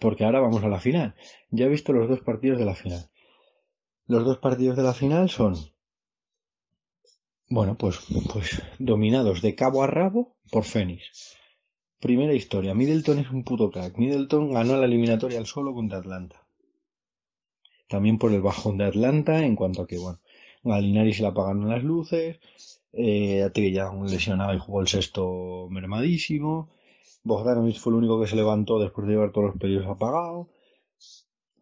Porque 0.00 0.24
ahora 0.24 0.40
vamos 0.40 0.64
a 0.64 0.68
la 0.68 0.80
final. 0.80 1.14
Ya 1.50 1.66
he 1.66 1.68
visto 1.68 1.92
los 1.92 2.08
dos 2.08 2.20
partidos 2.20 2.58
de 2.58 2.64
la 2.64 2.74
final. 2.74 3.10
Los 4.06 4.24
dos 4.24 4.38
partidos 4.38 4.78
de 4.78 4.82
la 4.82 4.94
final 4.94 5.28
son, 5.28 5.56
bueno, 7.50 7.76
pues, 7.76 7.98
pues 8.32 8.62
dominados 8.78 9.42
de 9.42 9.54
cabo 9.54 9.82
a 9.82 9.88
rabo 9.88 10.38
por 10.50 10.64
Fénix. 10.64 11.36
Primera 12.04 12.34
historia, 12.34 12.74
Middleton 12.74 13.18
es 13.20 13.30
un 13.30 13.44
puto 13.44 13.70
crack. 13.70 13.96
Middleton 13.96 14.52
ganó 14.52 14.76
la 14.76 14.84
eliminatoria 14.84 15.38
al 15.38 15.46
solo 15.46 15.72
contra 15.72 15.96
Atlanta. 16.00 16.46
También 17.88 18.18
por 18.18 18.30
el 18.30 18.42
bajón 18.42 18.76
de 18.76 18.84
Atlanta 18.84 19.42
en 19.42 19.56
cuanto 19.56 19.80
a 19.80 19.86
que, 19.86 19.96
bueno, 19.96 20.20
Galinari 20.62 21.14
se 21.14 21.22
le 21.22 21.28
apagaron 21.28 21.66
las 21.66 21.82
luces, 21.82 22.40
eh, 22.92 23.50
ya 23.72 23.88
un 23.88 24.06
lesionado 24.06 24.52
y 24.52 24.58
jugó 24.58 24.82
el 24.82 24.88
sexto 24.88 25.66
mermadísimo. 25.70 26.68
Bogdanovich 27.22 27.78
fue 27.78 27.94
el 27.94 28.00
único 28.00 28.20
que 28.20 28.26
se 28.26 28.36
levantó 28.36 28.78
después 28.78 29.06
de 29.06 29.14
llevar 29.14 29.32
todos 29.32 29.46
los 29.46 29.56
pedidos 29.56 29.86
apagados. 29.86 30.48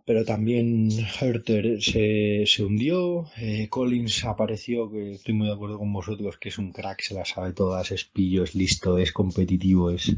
Pero 0.05 0.25
también 0.25 0.89
Herter 1.21 1.81
se, 1.81 2.45
se 2.47 2.65
hundió. 2.65 3.27
Eh, 3.37 3.69
Collins 3.69 4.25
apareció, 4.25 4.91
que 4.91 5.13
estoy 5.13 5.35
muy 5.35 5.47
de 5.47 5.55
acuerdo 5.55 5.79
con 5.79 5.93
vosotros, 5.93 6.39
que 6.39 6.49
es 6.49 6.59
un 6.59 6.73
crack, 6.73 7.03
se 7.03 7.15
la 7.15 7.25
sabe 7.25 7.53
todas, 7.53 7.91
es 7.93 8.05
pillo, 8.05 8.43
es 8.43 8.55
listo, 8.55 8.99
es 8.99 9.13
competitivo, 9.13 9.91
es. 9.91 10.17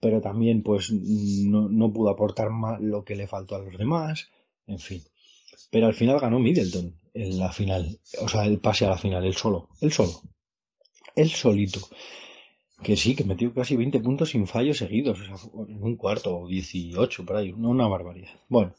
Pero 0.00 0.20
también, 0.20 0.62
pues, 0.62 0.90
no, 0.92 1.68
no 1.68 1.92
pudo 1.92 2.10
aportar 2.10 2.50
más 2.50 2.80
lo 2.80 3.04
que 3.04 3.16
le 3.16 3.26
faltó 3.26 3.54
a 3.54 3.60
los 3.60 3.78
demás. 3.78 4.30
En 4.66 4.78
fin. 4.78 5.02
Pero 5.70 5.86
al 5.86 5.94
final 5.94 6.20
ganó 6.20 6.38
Middleton 6.38 6.94
en 7.14 7.38
la 7.38 7.52
final. 7.52 8.00
O 8.20 8.28
sea, 8.28 8.44
el 8.44 8.58
pase 8.58 8.84
a 8.84 8.90
la 8.90 8.98
final, 8.98 9.24
él 9.24 9.34
solo. 9.34 9.68
Él 9.80 9.92
solo 9.92 10.22
él 11.14 11.30
solito. 11.30 11.80
Que 12.82 12.96
sí, 12.96 13.14
que 13.14 13.24
metió 13.24 13.52
casi 13.54 13.76
20 13.76 14.00
puntos 14.00 14.30
sin 14.30 14.46
fallos 14.46 14.78
seguidos, 14.78 15.20
o 15.20 15.24
sea, 15.24 15.36
en 15.68 15.82
un 15.82 15.96
cuarto 15.96 16.36
o 16.38 16.48
18 16.48 17.24
por 17.24 17.36
ahí, 17.36 17.52
una 17.52 17.86
barbaridad. 17.86 18.34
Bueno, 18.48 18.74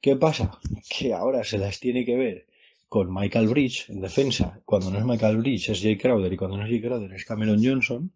¿qué 0.00 0.16
pasa? 0.16 0.58
Que 0.88 1.12
ahora 1.12 1.44
se 1.44 1.58
las 1.58 1.78
tiene 1.78 2.04
que 2.04 2.16
ver 2.16 2.46
con 2.88 3.12
Michael 3.12 3.48
Bridge 3.48 3.90
en 3.90 4.00
defensa. 4.00 4.60
Cuando 4.64 4.90
no 4.90 4.98
es 4.98 5.04
Michael 5.04 5.38
Bridge 5.38 5.70
es 5.70 5.82
Jay 5.82 5.98
Crowder 5.98 6.32
y 6.32 6.36
cuando 6.36 6.56
no 6.56 6.64
es 6.64 6.70
Jay 6.70 6.80
Crowder 6.80 7.12
es 7.12 7.24
Cameron 7.24 7.62
Johnson. 7.62 8.10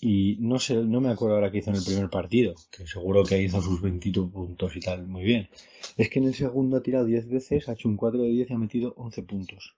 Y 0.00 0.36
no 0.40 0.60
sé, 0.60 0.76
no 0.76 1.00
me 1.00 1.10
acuerdo 1.10 1.34
ahora 1.34 1.50
qué 1.50 1.58
hizo 1.58 1.70
en 1.70 1.76
el 1.76 1.84
primer 1.84 2.08
partido, 2.08 2.54
que 2.70 2.86
seguro 2.86 3.24
que 3.24 3.42
hizo 3.42 3.60
sus 3.60 3.82
22 3.82 4.30
puntos 4.30 4.76
y 4.76 4.80
tal, 4.80 5.06
muy 5.08 5.24
bien. 5.24 5.48
Es 5.96 6.08
que 6.08 6.20
en 6.20 6.26
el 6.26 6.34
segundo 6.34 6.76
ha 6.76 6.82
tirado 6.82 7.04
10 7.04 7.28
veces, 7.28 7.68
ha 7.68 7.72
hecho 7.72 7.88
un 7.88 7.96
4 7.96 8.22
de 8.22 8.28
10 8.28 8.50
y 8.50 8.52
ha 8.52 8.58
metido 8.58 8.94
11 8.96 9.22
puntos. 9.24 9.74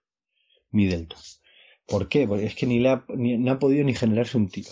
Middleton. 0.71 1.17
¿Por 1.91 2.07
qué? 2.07 2.25
Porque 2.25 2.45
es 2.45 2.55
que 2.55 2.65
ni, 2.67 2.87
ha 2.87 3.59
podido 3.59 3.83
ni 3.83 3.93
generarse 3.93 4.37
un 4.37 4.47
tiro. 4.47 4.71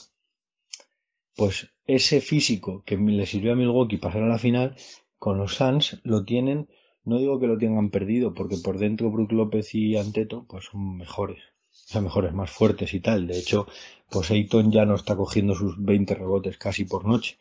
Pues 1.35 1.69
ese 1.85 2.21
físico 2.21 2.81
que 2.85 2.95
le 2.95 3.25
sirvió 3.25 3.51
a 3.51 3.55
Milwaukee 3.57 3.97
pasar 3.97 4.23
a 4.23 4.29
la 4.29 4.39
final, 4.39 4.77
con 5.17 5.37
los 5.37 5.55
Suns 5.55 5.99
lo 6.03 6.23
tienen, 6.23 6.69
no 7.03 7.17
digo 7.17 7.37
que 7.37 7.47
lo 7.47 7.57
tengan 7.57 7.89
perdido, 7.89 8.33
porque 8.33 8.55
por 8.63 8.77
dentro 8.77 9.11
Brook 9.11 9.33
López 9.33 9.75
y 9.75 9.97
Anteto 9.97 10.45
pues 10.47 10.65
son 10.71 10.95
mejores, 10.95 11.43
o 11.69 11.87
sea, 11.91 11.99
mejores, 11.99 12.31
más 12.31 12.51
fuertes 12.51 12.93
y 12.93 13.01
tal. 13.01 13.27
De 13.27 13.37
hecho, 13.37 13.67
pues 14.09 14.31
Ayton 14.31 14.71
ya 14.71 14.85
no 14.85 14.95
está 14.95 15.17
cogiendo 15.17 15.55
sus 15.55 15.75
20 15.83 16.15
rebotes 16.15 16.57
casi 16.57 16.85
por 16.85 17.05
noche. 17.05 17.37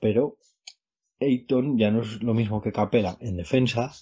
Pero 0.00 0.36
Ayton 1.20 1.76
ya 1.76 1.90
no 1.90 2.02
es 2.02 2.22
lo 2.22 2.34
mismo 2.34 2.62
que 2.62 2.70
Capela 2.70 3.16
en 3.20 3.36
defensa, 3.36 3.92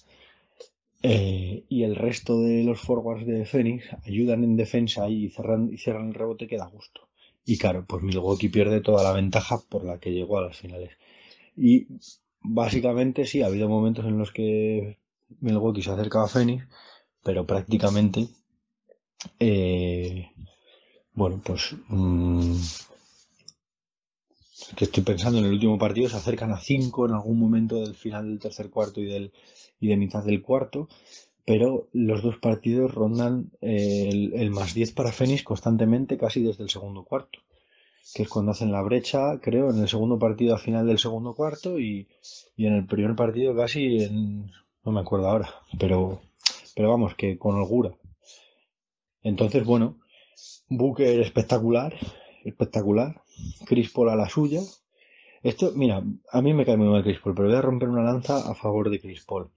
eh, 1.03 1.63
y 1.69 1.83
el 1.83 1.95
resto 1.95 2.41
de 2.41 2.63
los 2.63 2.79
forwards 2.79 3.25
de 3.25 3.45
Phoenix 3.45 3.85
ayudan 4.05 4.43
en 4.43 4.57
defensa 4.57 5.07
y 5.09 5.29
cierran, 5.29 5.69
y 5.71 5.77
cierran 5.77 6.09
el 6.09 6.13
rebote 6.13 6.47
que 6.47 6.57
da 6.57 6.65
gusto. 6.67 7.07
Y 7.45 7.57
claro, 7.57 7.85
pues 7.87 8.03
Milwaukee 8.03 8.49
pierde 8.49 8.81
toda 8.81 9.03
la 9.03 9.13
ventaja 9.13 9.59
por 9.69 9.85
la 9.85 9.99
que 9.99 10.11
llegó 10.11 10.37
a 10.37 10.47
las 10.47 10.57
finales. 10.57 10.91
Y 11.55 11.87
básicamente 12.41 13.25
sí, 13.25 13.41
ha 13.41 13.47
habido 13.47 13.69
momentos 13.69 14.05
en 14.05 14.17
los 14.17 14.31
que 14.31 14.97
Milwaukee 15.39 15.81
se 15.81 15.91
acercaba 15.91 16.25
a 16.25 16.29
Phoenix, 16.29 16.67
pero 17.23 17.45
prácticamente, 17.45 18.27
eh, 19.39 20.29
bueno, 21.13 21.41
pues 21.43 21.75
mm, 21.87 22.55
que 24.75 24.85
estoy 24.85 25.03
pensando 25.03 25.39
en 25.39 25.45
el 25.45 25.53
último 25.53 25.77
partido, 25.77 26.09
se 26.09 26.17
acercan 26.17 26.51
a 26.51 26.59
5 26.59 27.07
en 27.07 27.13
algún 27.13 27.39
momento 27.39 27.79
del 27.79 27.95
final 27.95 28.27
del 28.27 28.39
tercer 28.39 28.69
cuarto 28.69 29.01
y 29.01 29.05
del 29.05 29.31
y 29.79 29.87
de 29.87 29.97
mitad 29.97 30.23
del 30.23 30.41
cuarto, 30.41 30.87
pero 31.45 31.87
los 31.93 32.21
dos 32.21 32.37
partidos 32.37 32.93
rondan 32.93 33.51
eh, 33.61 34.09
el, 34.33 34.51
más 34.51 34.73
10 34.73 34.91
para 34.93 35.11
Fénix 35.11 35.43
constantemente 35.43 36.17
casi 36.17 36.41
desde 36.41 36.63
el 36.63 36.69
segundo 36.69 37.03
cuarto, 37.03 37.39
que 38.13 38.23
es 38.23 38.29
cuando 38.29 38.51
hacen 38.51 38.71
la 38.71 38.81
brecha, 38.81 39.39
creo, 39.41 39.69
en 39.69 39.79
el 39.79 39.87
segundo 39.87 40.19
partido 40.19 40.55
a 40.55 40.59
final 40.59 40.87
del 40.87 40.99
segundo 40.99 41.35
cuarto 41.35 41.79
y, 41.79 42.07
en 42.57 42.73
el 42.73 42.85
primer 42.85 43.15
partido 43.15 43.55
casi 43.55 44.03
en... 44.03 44.51
no 44.83 44.91
me 44.91 45.01
acuerdo 45.01 45.29
ahora, 45.29 45.49
pero, 45.79 46.21
pero 46.75 46.89
vamos, 46.89 47.15
que 47.15 47.37
con 47.37 47.55
holgura. 47.55 47.95
Entonces, 49.23 49.63
bueno, 49.63 49.99
Booker 50.69 51.19
espectacular, 51.21 51.95
espectacular, 52.43 53.21
Chris 53.65 53.91
Paul 53.91 54.09
a 54.09 54.15
la 54.15 54.29
suya. 54.29 54.61
Esto, 55.43 55.71
mira, 55.75 56.03
a 56.31 56.41
mí 56.41 56.53
me 56.53 56.65
cae 56.65 56.77
muy 56.77 56.87
mal 56.87 57.03
Chris 57.03 57.19
Paul, 57.19 57.35
pero 57.35 57.47
voy 57.47 57.57
a 57.57 57.61
romper 57.61 57.89
una 57.89 58.03
lanza 58.03 58.49
a 58.49 58.55
favor 58.55 58.89
de 58.89 58.99
Chris 58.99 59.23
Paul. 59.23 59.49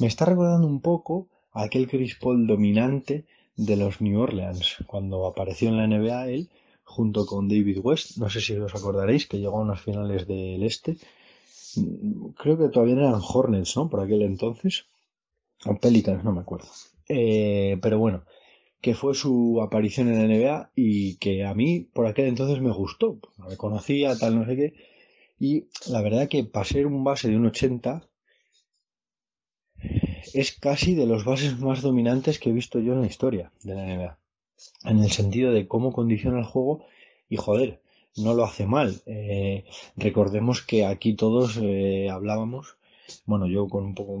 Me 0.00 0.06
está 0.06 0.24
recordando 0.24 0.66
un 0.66 0.80
poco 0.80 1.28
a 1.52 1.64
aquel 1.64 1.88
Chris 1.88 2.16
Paul 2.16 2.46
dominante 2.46 3.24
de 3.56 3.76
los 3.76 4.00
New 4.00 4.20
Orleans, 4.20 4.76
cuando 4.86 5.26
apareció 5.26 5.68
en 5.68 5.76
la 5.76 5.86
NBA 5.86 6.28
él, 6.28 6.48
junto 6.82 7.26
con 7.26 7.48
David 7.48 7.78
West, 7.82 8.18
no 8.18 8.28
sé 8.28 8.40
si 8.40 8.56
os 8.56 8.74
acordaréis, 8.74 9.26
que 9.26 9.38
llegó 9.38 9.58
a 9.58 9.62
unas 9.62 9.80
finales 9.80 10.26
del 10.26 10.62
Este. 10.62 10.96
Creo 12.36 12.58
que 12.58 12.68
todavía 12.68 12.94
eran 12.94 13.20
Hornets, 13.20 13.76
¿no? 13.76 13.88
Por 13.88 14.00
aquel 14.00 14.22
entonces. 14.22 14.86
O 15.66 15.76
Pelicans, 15.76 16.22
no 16.24 16.32
me 16.32 16.40
acuerdo. 16.40 16.68
Eh, 17.08 17.78
pero 17.80 17.98
bueno, 17.98 18.24
que 18.84 18.92
fue 18.92 19.14
su 19.14 19.62
aparición 19.62 20.08
en 20.08 20.18
la 20.18 20.26
NBA 20.28 20.72
y 20.76 21.16
que 21.16 21.42
a 21.46 21.54
mí 21.54 21.88
por 21.94 22.06
aquel 22.06 22.26
entonces 22.26 22.60
me 22.60 22.70
gustó. 22.70 23.18
Me 23.48 23.56
conocía, 23.56 24.14
tal, 24.14 24.38
no 24.38 24.44
sé 24.44 24.56
qué. 24.56 24.74
Y 25.40 25.68
la 25.90 26.02
verdad 26.02 26.28
que 26.28 26.44
para 26.44 26.66
ser 26.66 26.86
un 26.86 27.02
base 27.02 27.30
de 27.30 27.36
un 27.38 27.46
80 27.46 28.06
es 30.34 30.52
casi 30.52 30.94
de 30.94 31.06
los 31.06 31.24
bases 31.24 31.58
más 31.60 31.80
dominantes 31.80 32.38
que 32.38 32.50
he 32.50 32.52
visto 32.52 32.78
yo 32.78 32.92
en 32.92 33.00
la 33.00 33.06
historia 33.06 33.52
de 33.62 33.74
la 33.74 33.86
NBA. 33.86 34.18
En 34.84 34.98
el 34.98 35.10
sentido 35.10 35.50
de 35.50 35.66
cómo 35.66 35.90
condiciona 35.90 36.38
el 36.38 36.44
juego 36.44 36.84
y 37.30 37.36
joder, 37.36 37.80
no 38.18 38.34
lo 38.34 38.44
hace 38.44 38.66
mal. 38.66 39.00
Eh, 39.06 39.64
recordemos 39.96 40.60
que 40.60 40.84
aquí 40.84 41.14
todos 41.14 41.58
eh, 41.58 42.10
hablábamos, 42.10 42.76
bueno, 43.24 43.46
yo 43.46 43.66
con 43.66 43.84
un 43.84 43.94
poco 43.94 44.20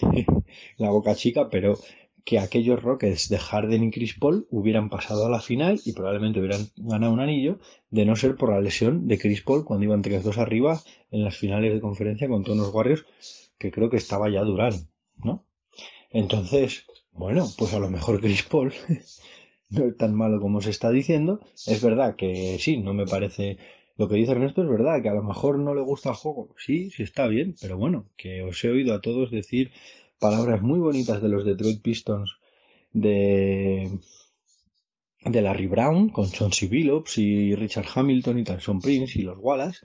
la 0.78 0.90
boca 0.90 1.14
chica, 1.14 1.48
pero 1.48 1.78
que 2.24 2.38
aquellos 2.38 2.82
Rockets 2.82 3.28
de 3.28 3.38
Harden 3.38 3.84
y 3.84 3.90
Chris 3.90 4.14
Paul 4.18 4.46
hubieran 4.50 4.88
pasado 4.88 5.26
a 5.26 5.30
la 5.30 5.40
final 5.40 5.80
y 5.84 5.92
probablemente 5.92 6.40
hubieran 6.40 6.68
ganado 6.76 7.12
un 7.12 7.20
anillo 7.20 7.58
de 7.90 8.04
no 8.04 8.16
ser 8.16 8.36
por 8.36 8.50
la 8.50 8.60
lesión 8.60 9.06
de 9.08 9.18
Chris 9.18 9.42
Paul 9.42 9.64
cuando 9.64 9.84
iban 9.84 10.02
3-2 10.02 10.36
arriba 10.38 10.80
en 11.10 11.24
las 11.24 11.36
finales 11.36 11.72
de 11.72 11.80
conferencia 11.80 12.28
con 12.28 12.44
todos 12.44 12.58
los 12.58 12.74
Warriors, 12.74 13.04
que 13.58 13.70
creo 13.70 13.90
que 13.90 13.96
estaba 13.96 14.30
ya 14.30 14.42
Durán, 14.42 14.74
¿no? 15.16 15.44
Entonces, 16.10 16.86
bueno, 17.12 17.46
pues 17.56 17.74
a 17.74 17.78
lo 17.78 17.90
mejor 17.90 18.20
Chris 18.20 18.42
Paul 18.42 18.72
no 19.70 19.84
es 19.84 19.96
tan 19.96 20.14
malo 20.14 20.40
como 20.40 20.60
se 20.60 20.70
está 20.70 20.90
diciendo. 20.90 21.40
Es 21.66 21.82
verdad 21.82 22.16
que 22.16 22.58
sí, 22.58 22.78
no 22.78 22.94
me 22.94 23.06
parece. 23.06 23.58
Lo 23.96 24.08
que 24.08 24.16
dice 24.16 24.32
Ernesto 24.32 24.62
es 24.62 24.68
verdad, 24.68 25.02
que 25.02 25.10
a 25.10 25.14
lo 25.14 25.22
mejor 25.22 25.58
no 25.58 25.74
le 25.74 25.82
gusta 25.82 26.10
el 26.10 26.14
juego. 26.16 26.54
Sí, 26.56 26.90
sí 26.90 27.02
está 27.02 27.26
bien, 27.26 27.54
pero 27.60 27.76
bueno, 27.76 28.06
que 28.16 28.42
os 28.42 28.64
he 28.64 28.70
oído 28.70 28.94
a 28.94 29.00
todos 29.00 29.30
decir 29.30 29.72
palabras 30.20 30.62
muy 30.62 30.78
bonitas 30.78 31.20
de 31.20 31.28
los 31.28 31.44
Detroit 31.44 31.82
Pistons 31.82 32.38
de, 32.92 33.90
de 35.24 35.42
Larry 35.42 35.66
Brown 35.66 36.10
con 36.10 36.30
Chauncey 36.30 36.68
Billups 36.68 37.18
y 37.18 37.54
Richard 37.56 37.86
Hamilton 37.92 38.38
y 38.38 38.44
Tyson 38.44 38.80
Prince 38.80 39.18
y 39.18 39.22
los 39.22 39.38
Wallace 39.38 39.80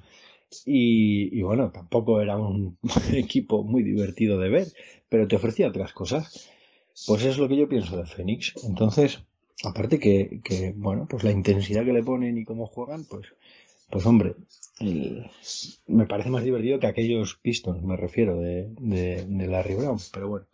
Y, 0.66 1.42
bueno, 1.42 1.72
tampoco 1.72 2.22
era 2.22 2.38
un 2.38 2.78
equipo 3.14 3.64
muy 3.64 3.84
divertido 3.84 4.38
de 4.38 4.50
ver, 4.50 4.68
pero 5.10 5.28
te 5.28 5.36
ofrecía 5.36 5.70
otras 5.70 5.94
cosas. 5.94 6.50
Pues 7.08 7.26
es 7.26 7.38
lo 7.38 7.48
que 7.50 7.58
yo 7.58 7.68
pienso 7.68 7.98
de 7.98 8.06
Fénix. 8.06 8.54
Entonces, 8.64 9.24
aparte 9.64 10.00
que, 10.00 10.42
que, 10.44 10.74
bueno, 10.76 11.08
pues 11.10 11.24
la 11.24 11.32
intensidad 11.32 11.84
que 11.84 11.94
le 11.94 12.04
ponen 12.04 12.38
y 12.38 12.46
cómo 12.46 12.68
juegan, 12.68 13.04
pues, 13.06 13.28
pues 13.96 14.08
hombre, 14.08 14.36
me 15.88 16.06
parece 16.06 16.30
más 16.30 16.44
divertido 16.44 16.82
que 16.82 16.88
aquellos 16.88 17.36
Pistons, 17.42 17.82
me 17.82 17.96
refiero, 17.96 18.38
de, 18.38 18.68
Larry 19.48 19.76
Brown. 19.76 19.98
Pero 20.12 20.28
bueno, 20.28 20.48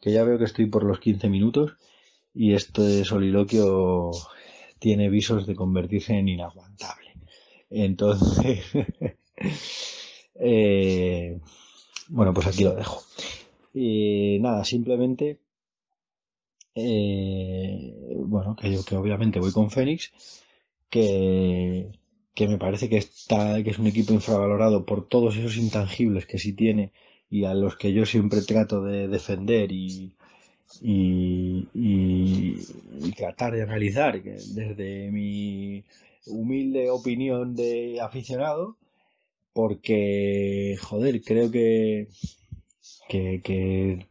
que 0.00 0.12
ya 0.12 0.22
veo 0.22 0.38
que 0.38 0.44
estoy 0.44 0.66
por 0.66 0.84
los 0.84 1.00
15 1.00 1.28
minutos 1.28 1.72
y 2.32 2.54
este 2.54 3.04
soliloquio 3.04 4.12
tiene 4.78 5.10
visos 5.10 5.44
de 5.44 5.56
convertirse 5.56 6.14
en 6.14 6.28
inaguantable. 6.28 7.14
Entonces, 7.68 8.64
eh, 10.36 11.40
bueno, 12.10 12.32
pues 12.32 12.46
aquí 12.46 12.62
lo 12.62 12.76
dejo. 12.76 13.02
Y 13.74 14.38
nada, 14.40 14.64
simplemente, 14.64 15.40
eh, 16.76 17.92
bueno, 18.18 18.54
que 18.54 18.70
yo 18.70 18.84
que 18.84 18.94
obviamente 18.94 19.40
voy 19.40 19.50
con 19.50 19.68
Fénix, 19.68 20.12
que, 20.88 21.90
que 22.34 22.48
me 22.48 22.58
parece 22.58 22.88
que, 22.88 22.98
está, 22.98 23.62
que 23.62 23.70
es 23.70 23.78
un 23.78 23.86
equipo 23.86 24.12
infravalorado 24.14 24.84
por 24.86 25.08
todos 25.08 25.36
esos 25.36 25.56
intangibles 25.56 26.26
que 26.26 26.38
sí 26.38 26.52
tiene 26.52 26.92
y 27.30 27.44
a 27.44 27.54
los 27.54 27.76
que 27.76 27.92
yo 27.92 28.06
siempre 28.06 28.42
trato 28.42 28.82
de 28.82 29.08
defender 29.08 29.72
y, 29.72 30.14
y, 30.80 32.56
tratar 33.16 33.54
de 33.54 33.62
analizar 33.62 34.22
desde 34.22 35.10
mi 35.10 35.84
humilde 36.26 36.90
opinión 36.90 37.54
de 37.54 38.00
aficionado, 38.00 38.76
porque, 39.52 40.76
joder, 40.80 41.22
creo 41.22 41.50
que, 41.50 42.08
que, 43.08 44.06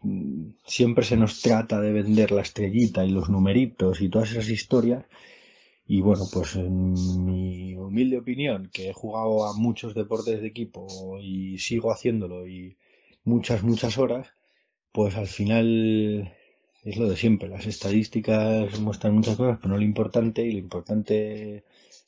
siempre 0.66 1.04
se 1.04 1.18
nos 1.18 1.42
trata 1.42 1.82
de 1.82 1.92
vender 1.92 2.32
la 2.32 2.42
estrellita 2.42 3.06
y 3.06 3.10
los 3.10 3.30
numeritos 3.30 4.02
y 4.02 4.10
todas 4.10 4.32
esas 4.32 4.50
historias. 4.50 5.06
Y 5.94 6.00
bueno, 6.00 6.24
pues 6.32 6.56
en 6.56 7.26
mi 7.26 7.76
humilde 7.76 8.18
opinión, 8.18 8.70
que 8.72 8.90
he 8.90 8.94
jugado 8.94 9.46
a 9.46 9.54
muchos 9.54 9.94
deportes 9.94 10.40
de 10.40 10.48
equipo 10.48 11.20
y 11.20 11.58
sigo 11.60 11.92
haciéndolo 11.92 12.48
y 12.48 12.78
muchas, 13.26 13.62
muchas 13.62 13.98
horas, 13.98 14.30
pues 14.94 15.18
al 15.18 15.28
final 15.28 16.34
es 16.86 16.96
lo 16.96 17.10
de 17.10 17.18
siempre. 17.18 17.50
Las 17.50 17.66
estadísticas 17.66 18.80
muestran 18.80 19.16
muchas 19.16 19.36
cosas, 19.36 19.58
pero 19.58 19.74
no 19.74 19.80
lo 19.80 19.84
importante 19.84 20.44
y 20.44 20.54
lo 20.54 20.60
importante 20.60 21.66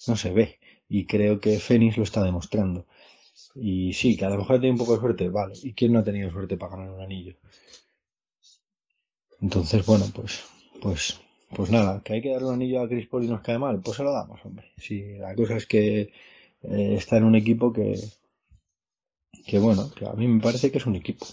no 0.07 0.15
se 0.15 0.31
ve. 0.31 0.59
Y 0.87 1.05
creo 1.05 1.41
que 1.41 1.59
Fénix 1.59 1.97
lo 1.97 2.03
está 2.03 2.23
demostrando. 2.23 2.85
Y 3.53 3.91
sí, 3.91 4.15
que 4.15 4.23
a 4.23 4.29
lo 4.29 4.37
mejor 4.37 4.61
tenido 4.61 4.75
un 4.75 4.79
poco 4.79 4.93
de 4.93 5.01
suerte, 5.01 5.27
vale. 5.27 5.55
¿Y 5.61 5.73
quién 5.73 5.91
no 5.91 5.99
ha 5.99 6.05
tenido 6.05 6.31
suerte 6.31 6.55
para 6.55 6.77
ganar 6.77 6.91
un 6.93 7.01
anillo? 7.01 7.35
Entonces, 9.41 9.85
bueno, 9.85 10.05
pues, 10.15 10.41
pues, 10.81 11.19
pues 11.55 11.72
nada, 11.72 12.01
que 12.03 12.13
hay 12.13 12.22
que 12.22 12.31
darle 12.31 12.48
un 12.48 12.55
anillo 12.55 12.81
a 12.81 12.88
Chris 12.88 13.07
Paul 13.07 13.25
y 13.25 13.27
nos 13.27 13.41
cae 13.41 13.57
mal, 13.57 13.81
pues 13.81 13.98
se 13.98 14.03
lo 14.03 14.12
damos, 14.12 14.43
hombre. 14.45 14.72
Sí, 14.77 15.17
la 15.17 15.36
cosa 15.36 15.57
es 15.57 15.65
que 15.65 16.01
eh, 16.63 16.95
está 16.98 17.17
en 17.17 17.25
un 17.25 17.36
equipo 17.36 17.72
que, 17.74 18.00
que 19.45 19.60
bueno, 19.60 19.91
que 19.91 20.05
a 20.05 20.13
mí 20.13 20.27
me 20.27 20.41
parece 20.41 20.72
que 20.72 20.77
es 20.77 20.86
un 20.86 20.95
equipo. 20.95 21.25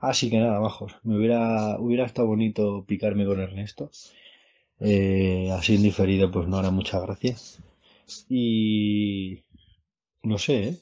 Así 0.00 0.30
que 0.30 0.38
nada, 0.38 0.58
bajos. 0.58 0.96
Me 1.02 1.16
hubiera, 1.16 1.78
hubiera 1.78 2.06
estado 2.06 2.28
bonito 2.28 2.84
picarme 2.86 3.26
con 3.26 3.40
Ernesto. 3.40 3.90
Eh, 4.80 5.50
así 5.52 5.76
en 5.76 5.82
diferido, 5.82 6.30
pues 6.30 6.48
no 6.48 6.58
hará 6.58 6.70
mucha 6.70 7.00
gracia. 7.00 7.36
Y 8.28 9.44
no 10.22 10.38
sé, 10.38 10.68
¿eh? 10.68 10.76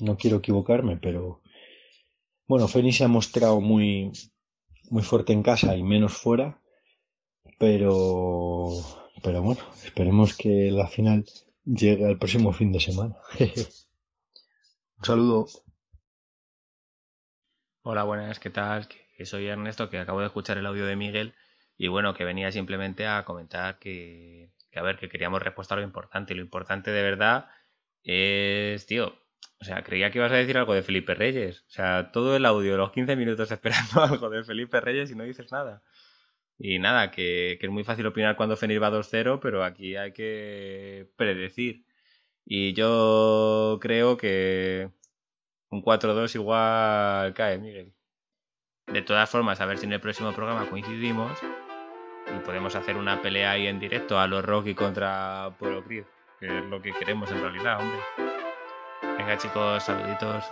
no 0.00 0.16
quiero 0.16 0.38
equivocarme, 0.38 0.96
pero 0.96 1.40
bueno, 2.46 2.68
Feni 2.68 2.92
se 2.92 3.04
ha 3.04 3.08
mostrado 3.08 3.60
muy, 3.60 4.12
muy 4.90 5.02
fuerte 5.02 5.32
en 5.32 5.42
casa 5.42 5.76
y 5.76 5.82
menos 5.82 6.14
fuera. 6.14 6.60
Pero, 7.58 8.70
pero 9.22 9.42
bueno, 9.42 9.60
esperemos 9.84 10.36
que 10.36 10.70
la 10.70 10.86
final 10.86 11.24
llegue 11.64 12.06
al 12.06 12.18
próximo 12.18 12.52
fin 12.52 12.72
de 12.72 12.80
semana. 12.80 13.16
Un 13.40 15.04
saludo. 15.04 15.46
Hola, 17.82 18.04
buenas, 18.04 18.38
¿qué 18.38 18.50
tal? 18.50 18.86
Que 19.16 19.26
soy 19.26 19.46
Ernesto, 19.46 19.90
que 19.90 19.98
acabo 19.98 20.20
de 20.20 20.26
escuchar 20.26 20.58
el 20.58 20.66
audio 20.66 20.86
de 20.86 20.94
Miguel 20.94 21.34
y 21.76 21.88
bueno, 21.88 22.14
que 22.14 22.24
venía 22.24 22.52
simplemente 22.52 23.06
a 23.06 23.24
comentar 23.24 23.78
que, 23.78 24.52
a 24.74 24.82
ver, 24.82 24.98
que 24.98 25.08
queríamos 25.08 25.42
respuesta 25.42 25.74
a 25.74 25.78
lo 25.78 25.84
importante. 25.84 26.34
Y 26.34 26.36
lo 26.36 26.42
importante 26.42 26.90
de 26.90 27.02
verdad 27.02 27.48
es, 28.02 28.86
tío, 28.86 29.14
o 29.60 29.64
sea, 29.64 29.82
creía 29.82 30.10
que 30.10 30.18
ibas 30.18 30.32
a 30.32 30.36
decir 30.36 30.58
algo 30.58 30.74
de 30.74 30.82
Felipe 30.82 31.14
Reyes. 31.14 31.62
O 31.68 31.70
sea, 31.70 32.10
todo 32.12 32.36
el 32.36 32.46
audio, 32.46 32.76
los 32.76 32.92
15 32.92 33.16
minutos 33.16 33.50
esperando 33.50 34.00
algo 34.02 34.28
de 34.30 34.44
Felipe 34.44 34.80
Reyes 34.80 35.10
y 35.10 35.14
no 35.14 35.24
dices 35.24 35.50
nada. 35.50 35.82
Y 36.58 36.78
nada, 36.80 37.10
que, 37.10 37.58
es 37.60 37.70
muy 37.70 37.84
fácil 37.84 38.06
opinar 38.06 38.36
cuando 38.36 38.56
Fenir 38.56 38.82
va 38.82 38.90
2-0, 38.90 39.38
pero 39.40 39.64
aquí 39.64 39.96
hay 39.96 40.12
que 40.12 41.08
predecir. 41.16 41.84
Y 42.44 42.72
yo 42.74 43.78
creo 43.80 44.16
que 44.16 44.90
un 45.70 45.82
4-2 45.82 46.34
igual 46.34 47.34
cae, 47.34 47.58
Miguel. 47.58 47.92
De 48.86 49.02
todas 49.02 49.30
formas, 49.30 49.60
a 49.60 49.66
ver 49.66 49.78
si 49.78 49.86
en 49.86 49.92
el 49.92 50.00
próximo 50.00 50.32
programa 50.32 50.68
coincidimos 50.68 51.38
y 52.34 52.38
podemos 52.40 52.74
hacer 52.74 52.96
una 52.96 53.20
pelea 53.22 53.52
ahí 53.52 53.66
en 53.66 53.78
directo 53.78 54.18
a 54.18 54.26
los 54.26 54.44
Rocky 54.44 54.74
contra 54.74 55.54
Polo 55.58 55.84
Creed, 55.84 56.04
que 56.40 56.46
es 56.46 56.64
lo 56.64 56.80
que 56.82 56.92
queremos 56.92 57.30
en 57.30 57.40
realidad, 57.40 57.80
hombre. 57.80 58.00
Venga 59.18 59.36
chicos, 59.36 59.84
saluditos. 59.84 60.44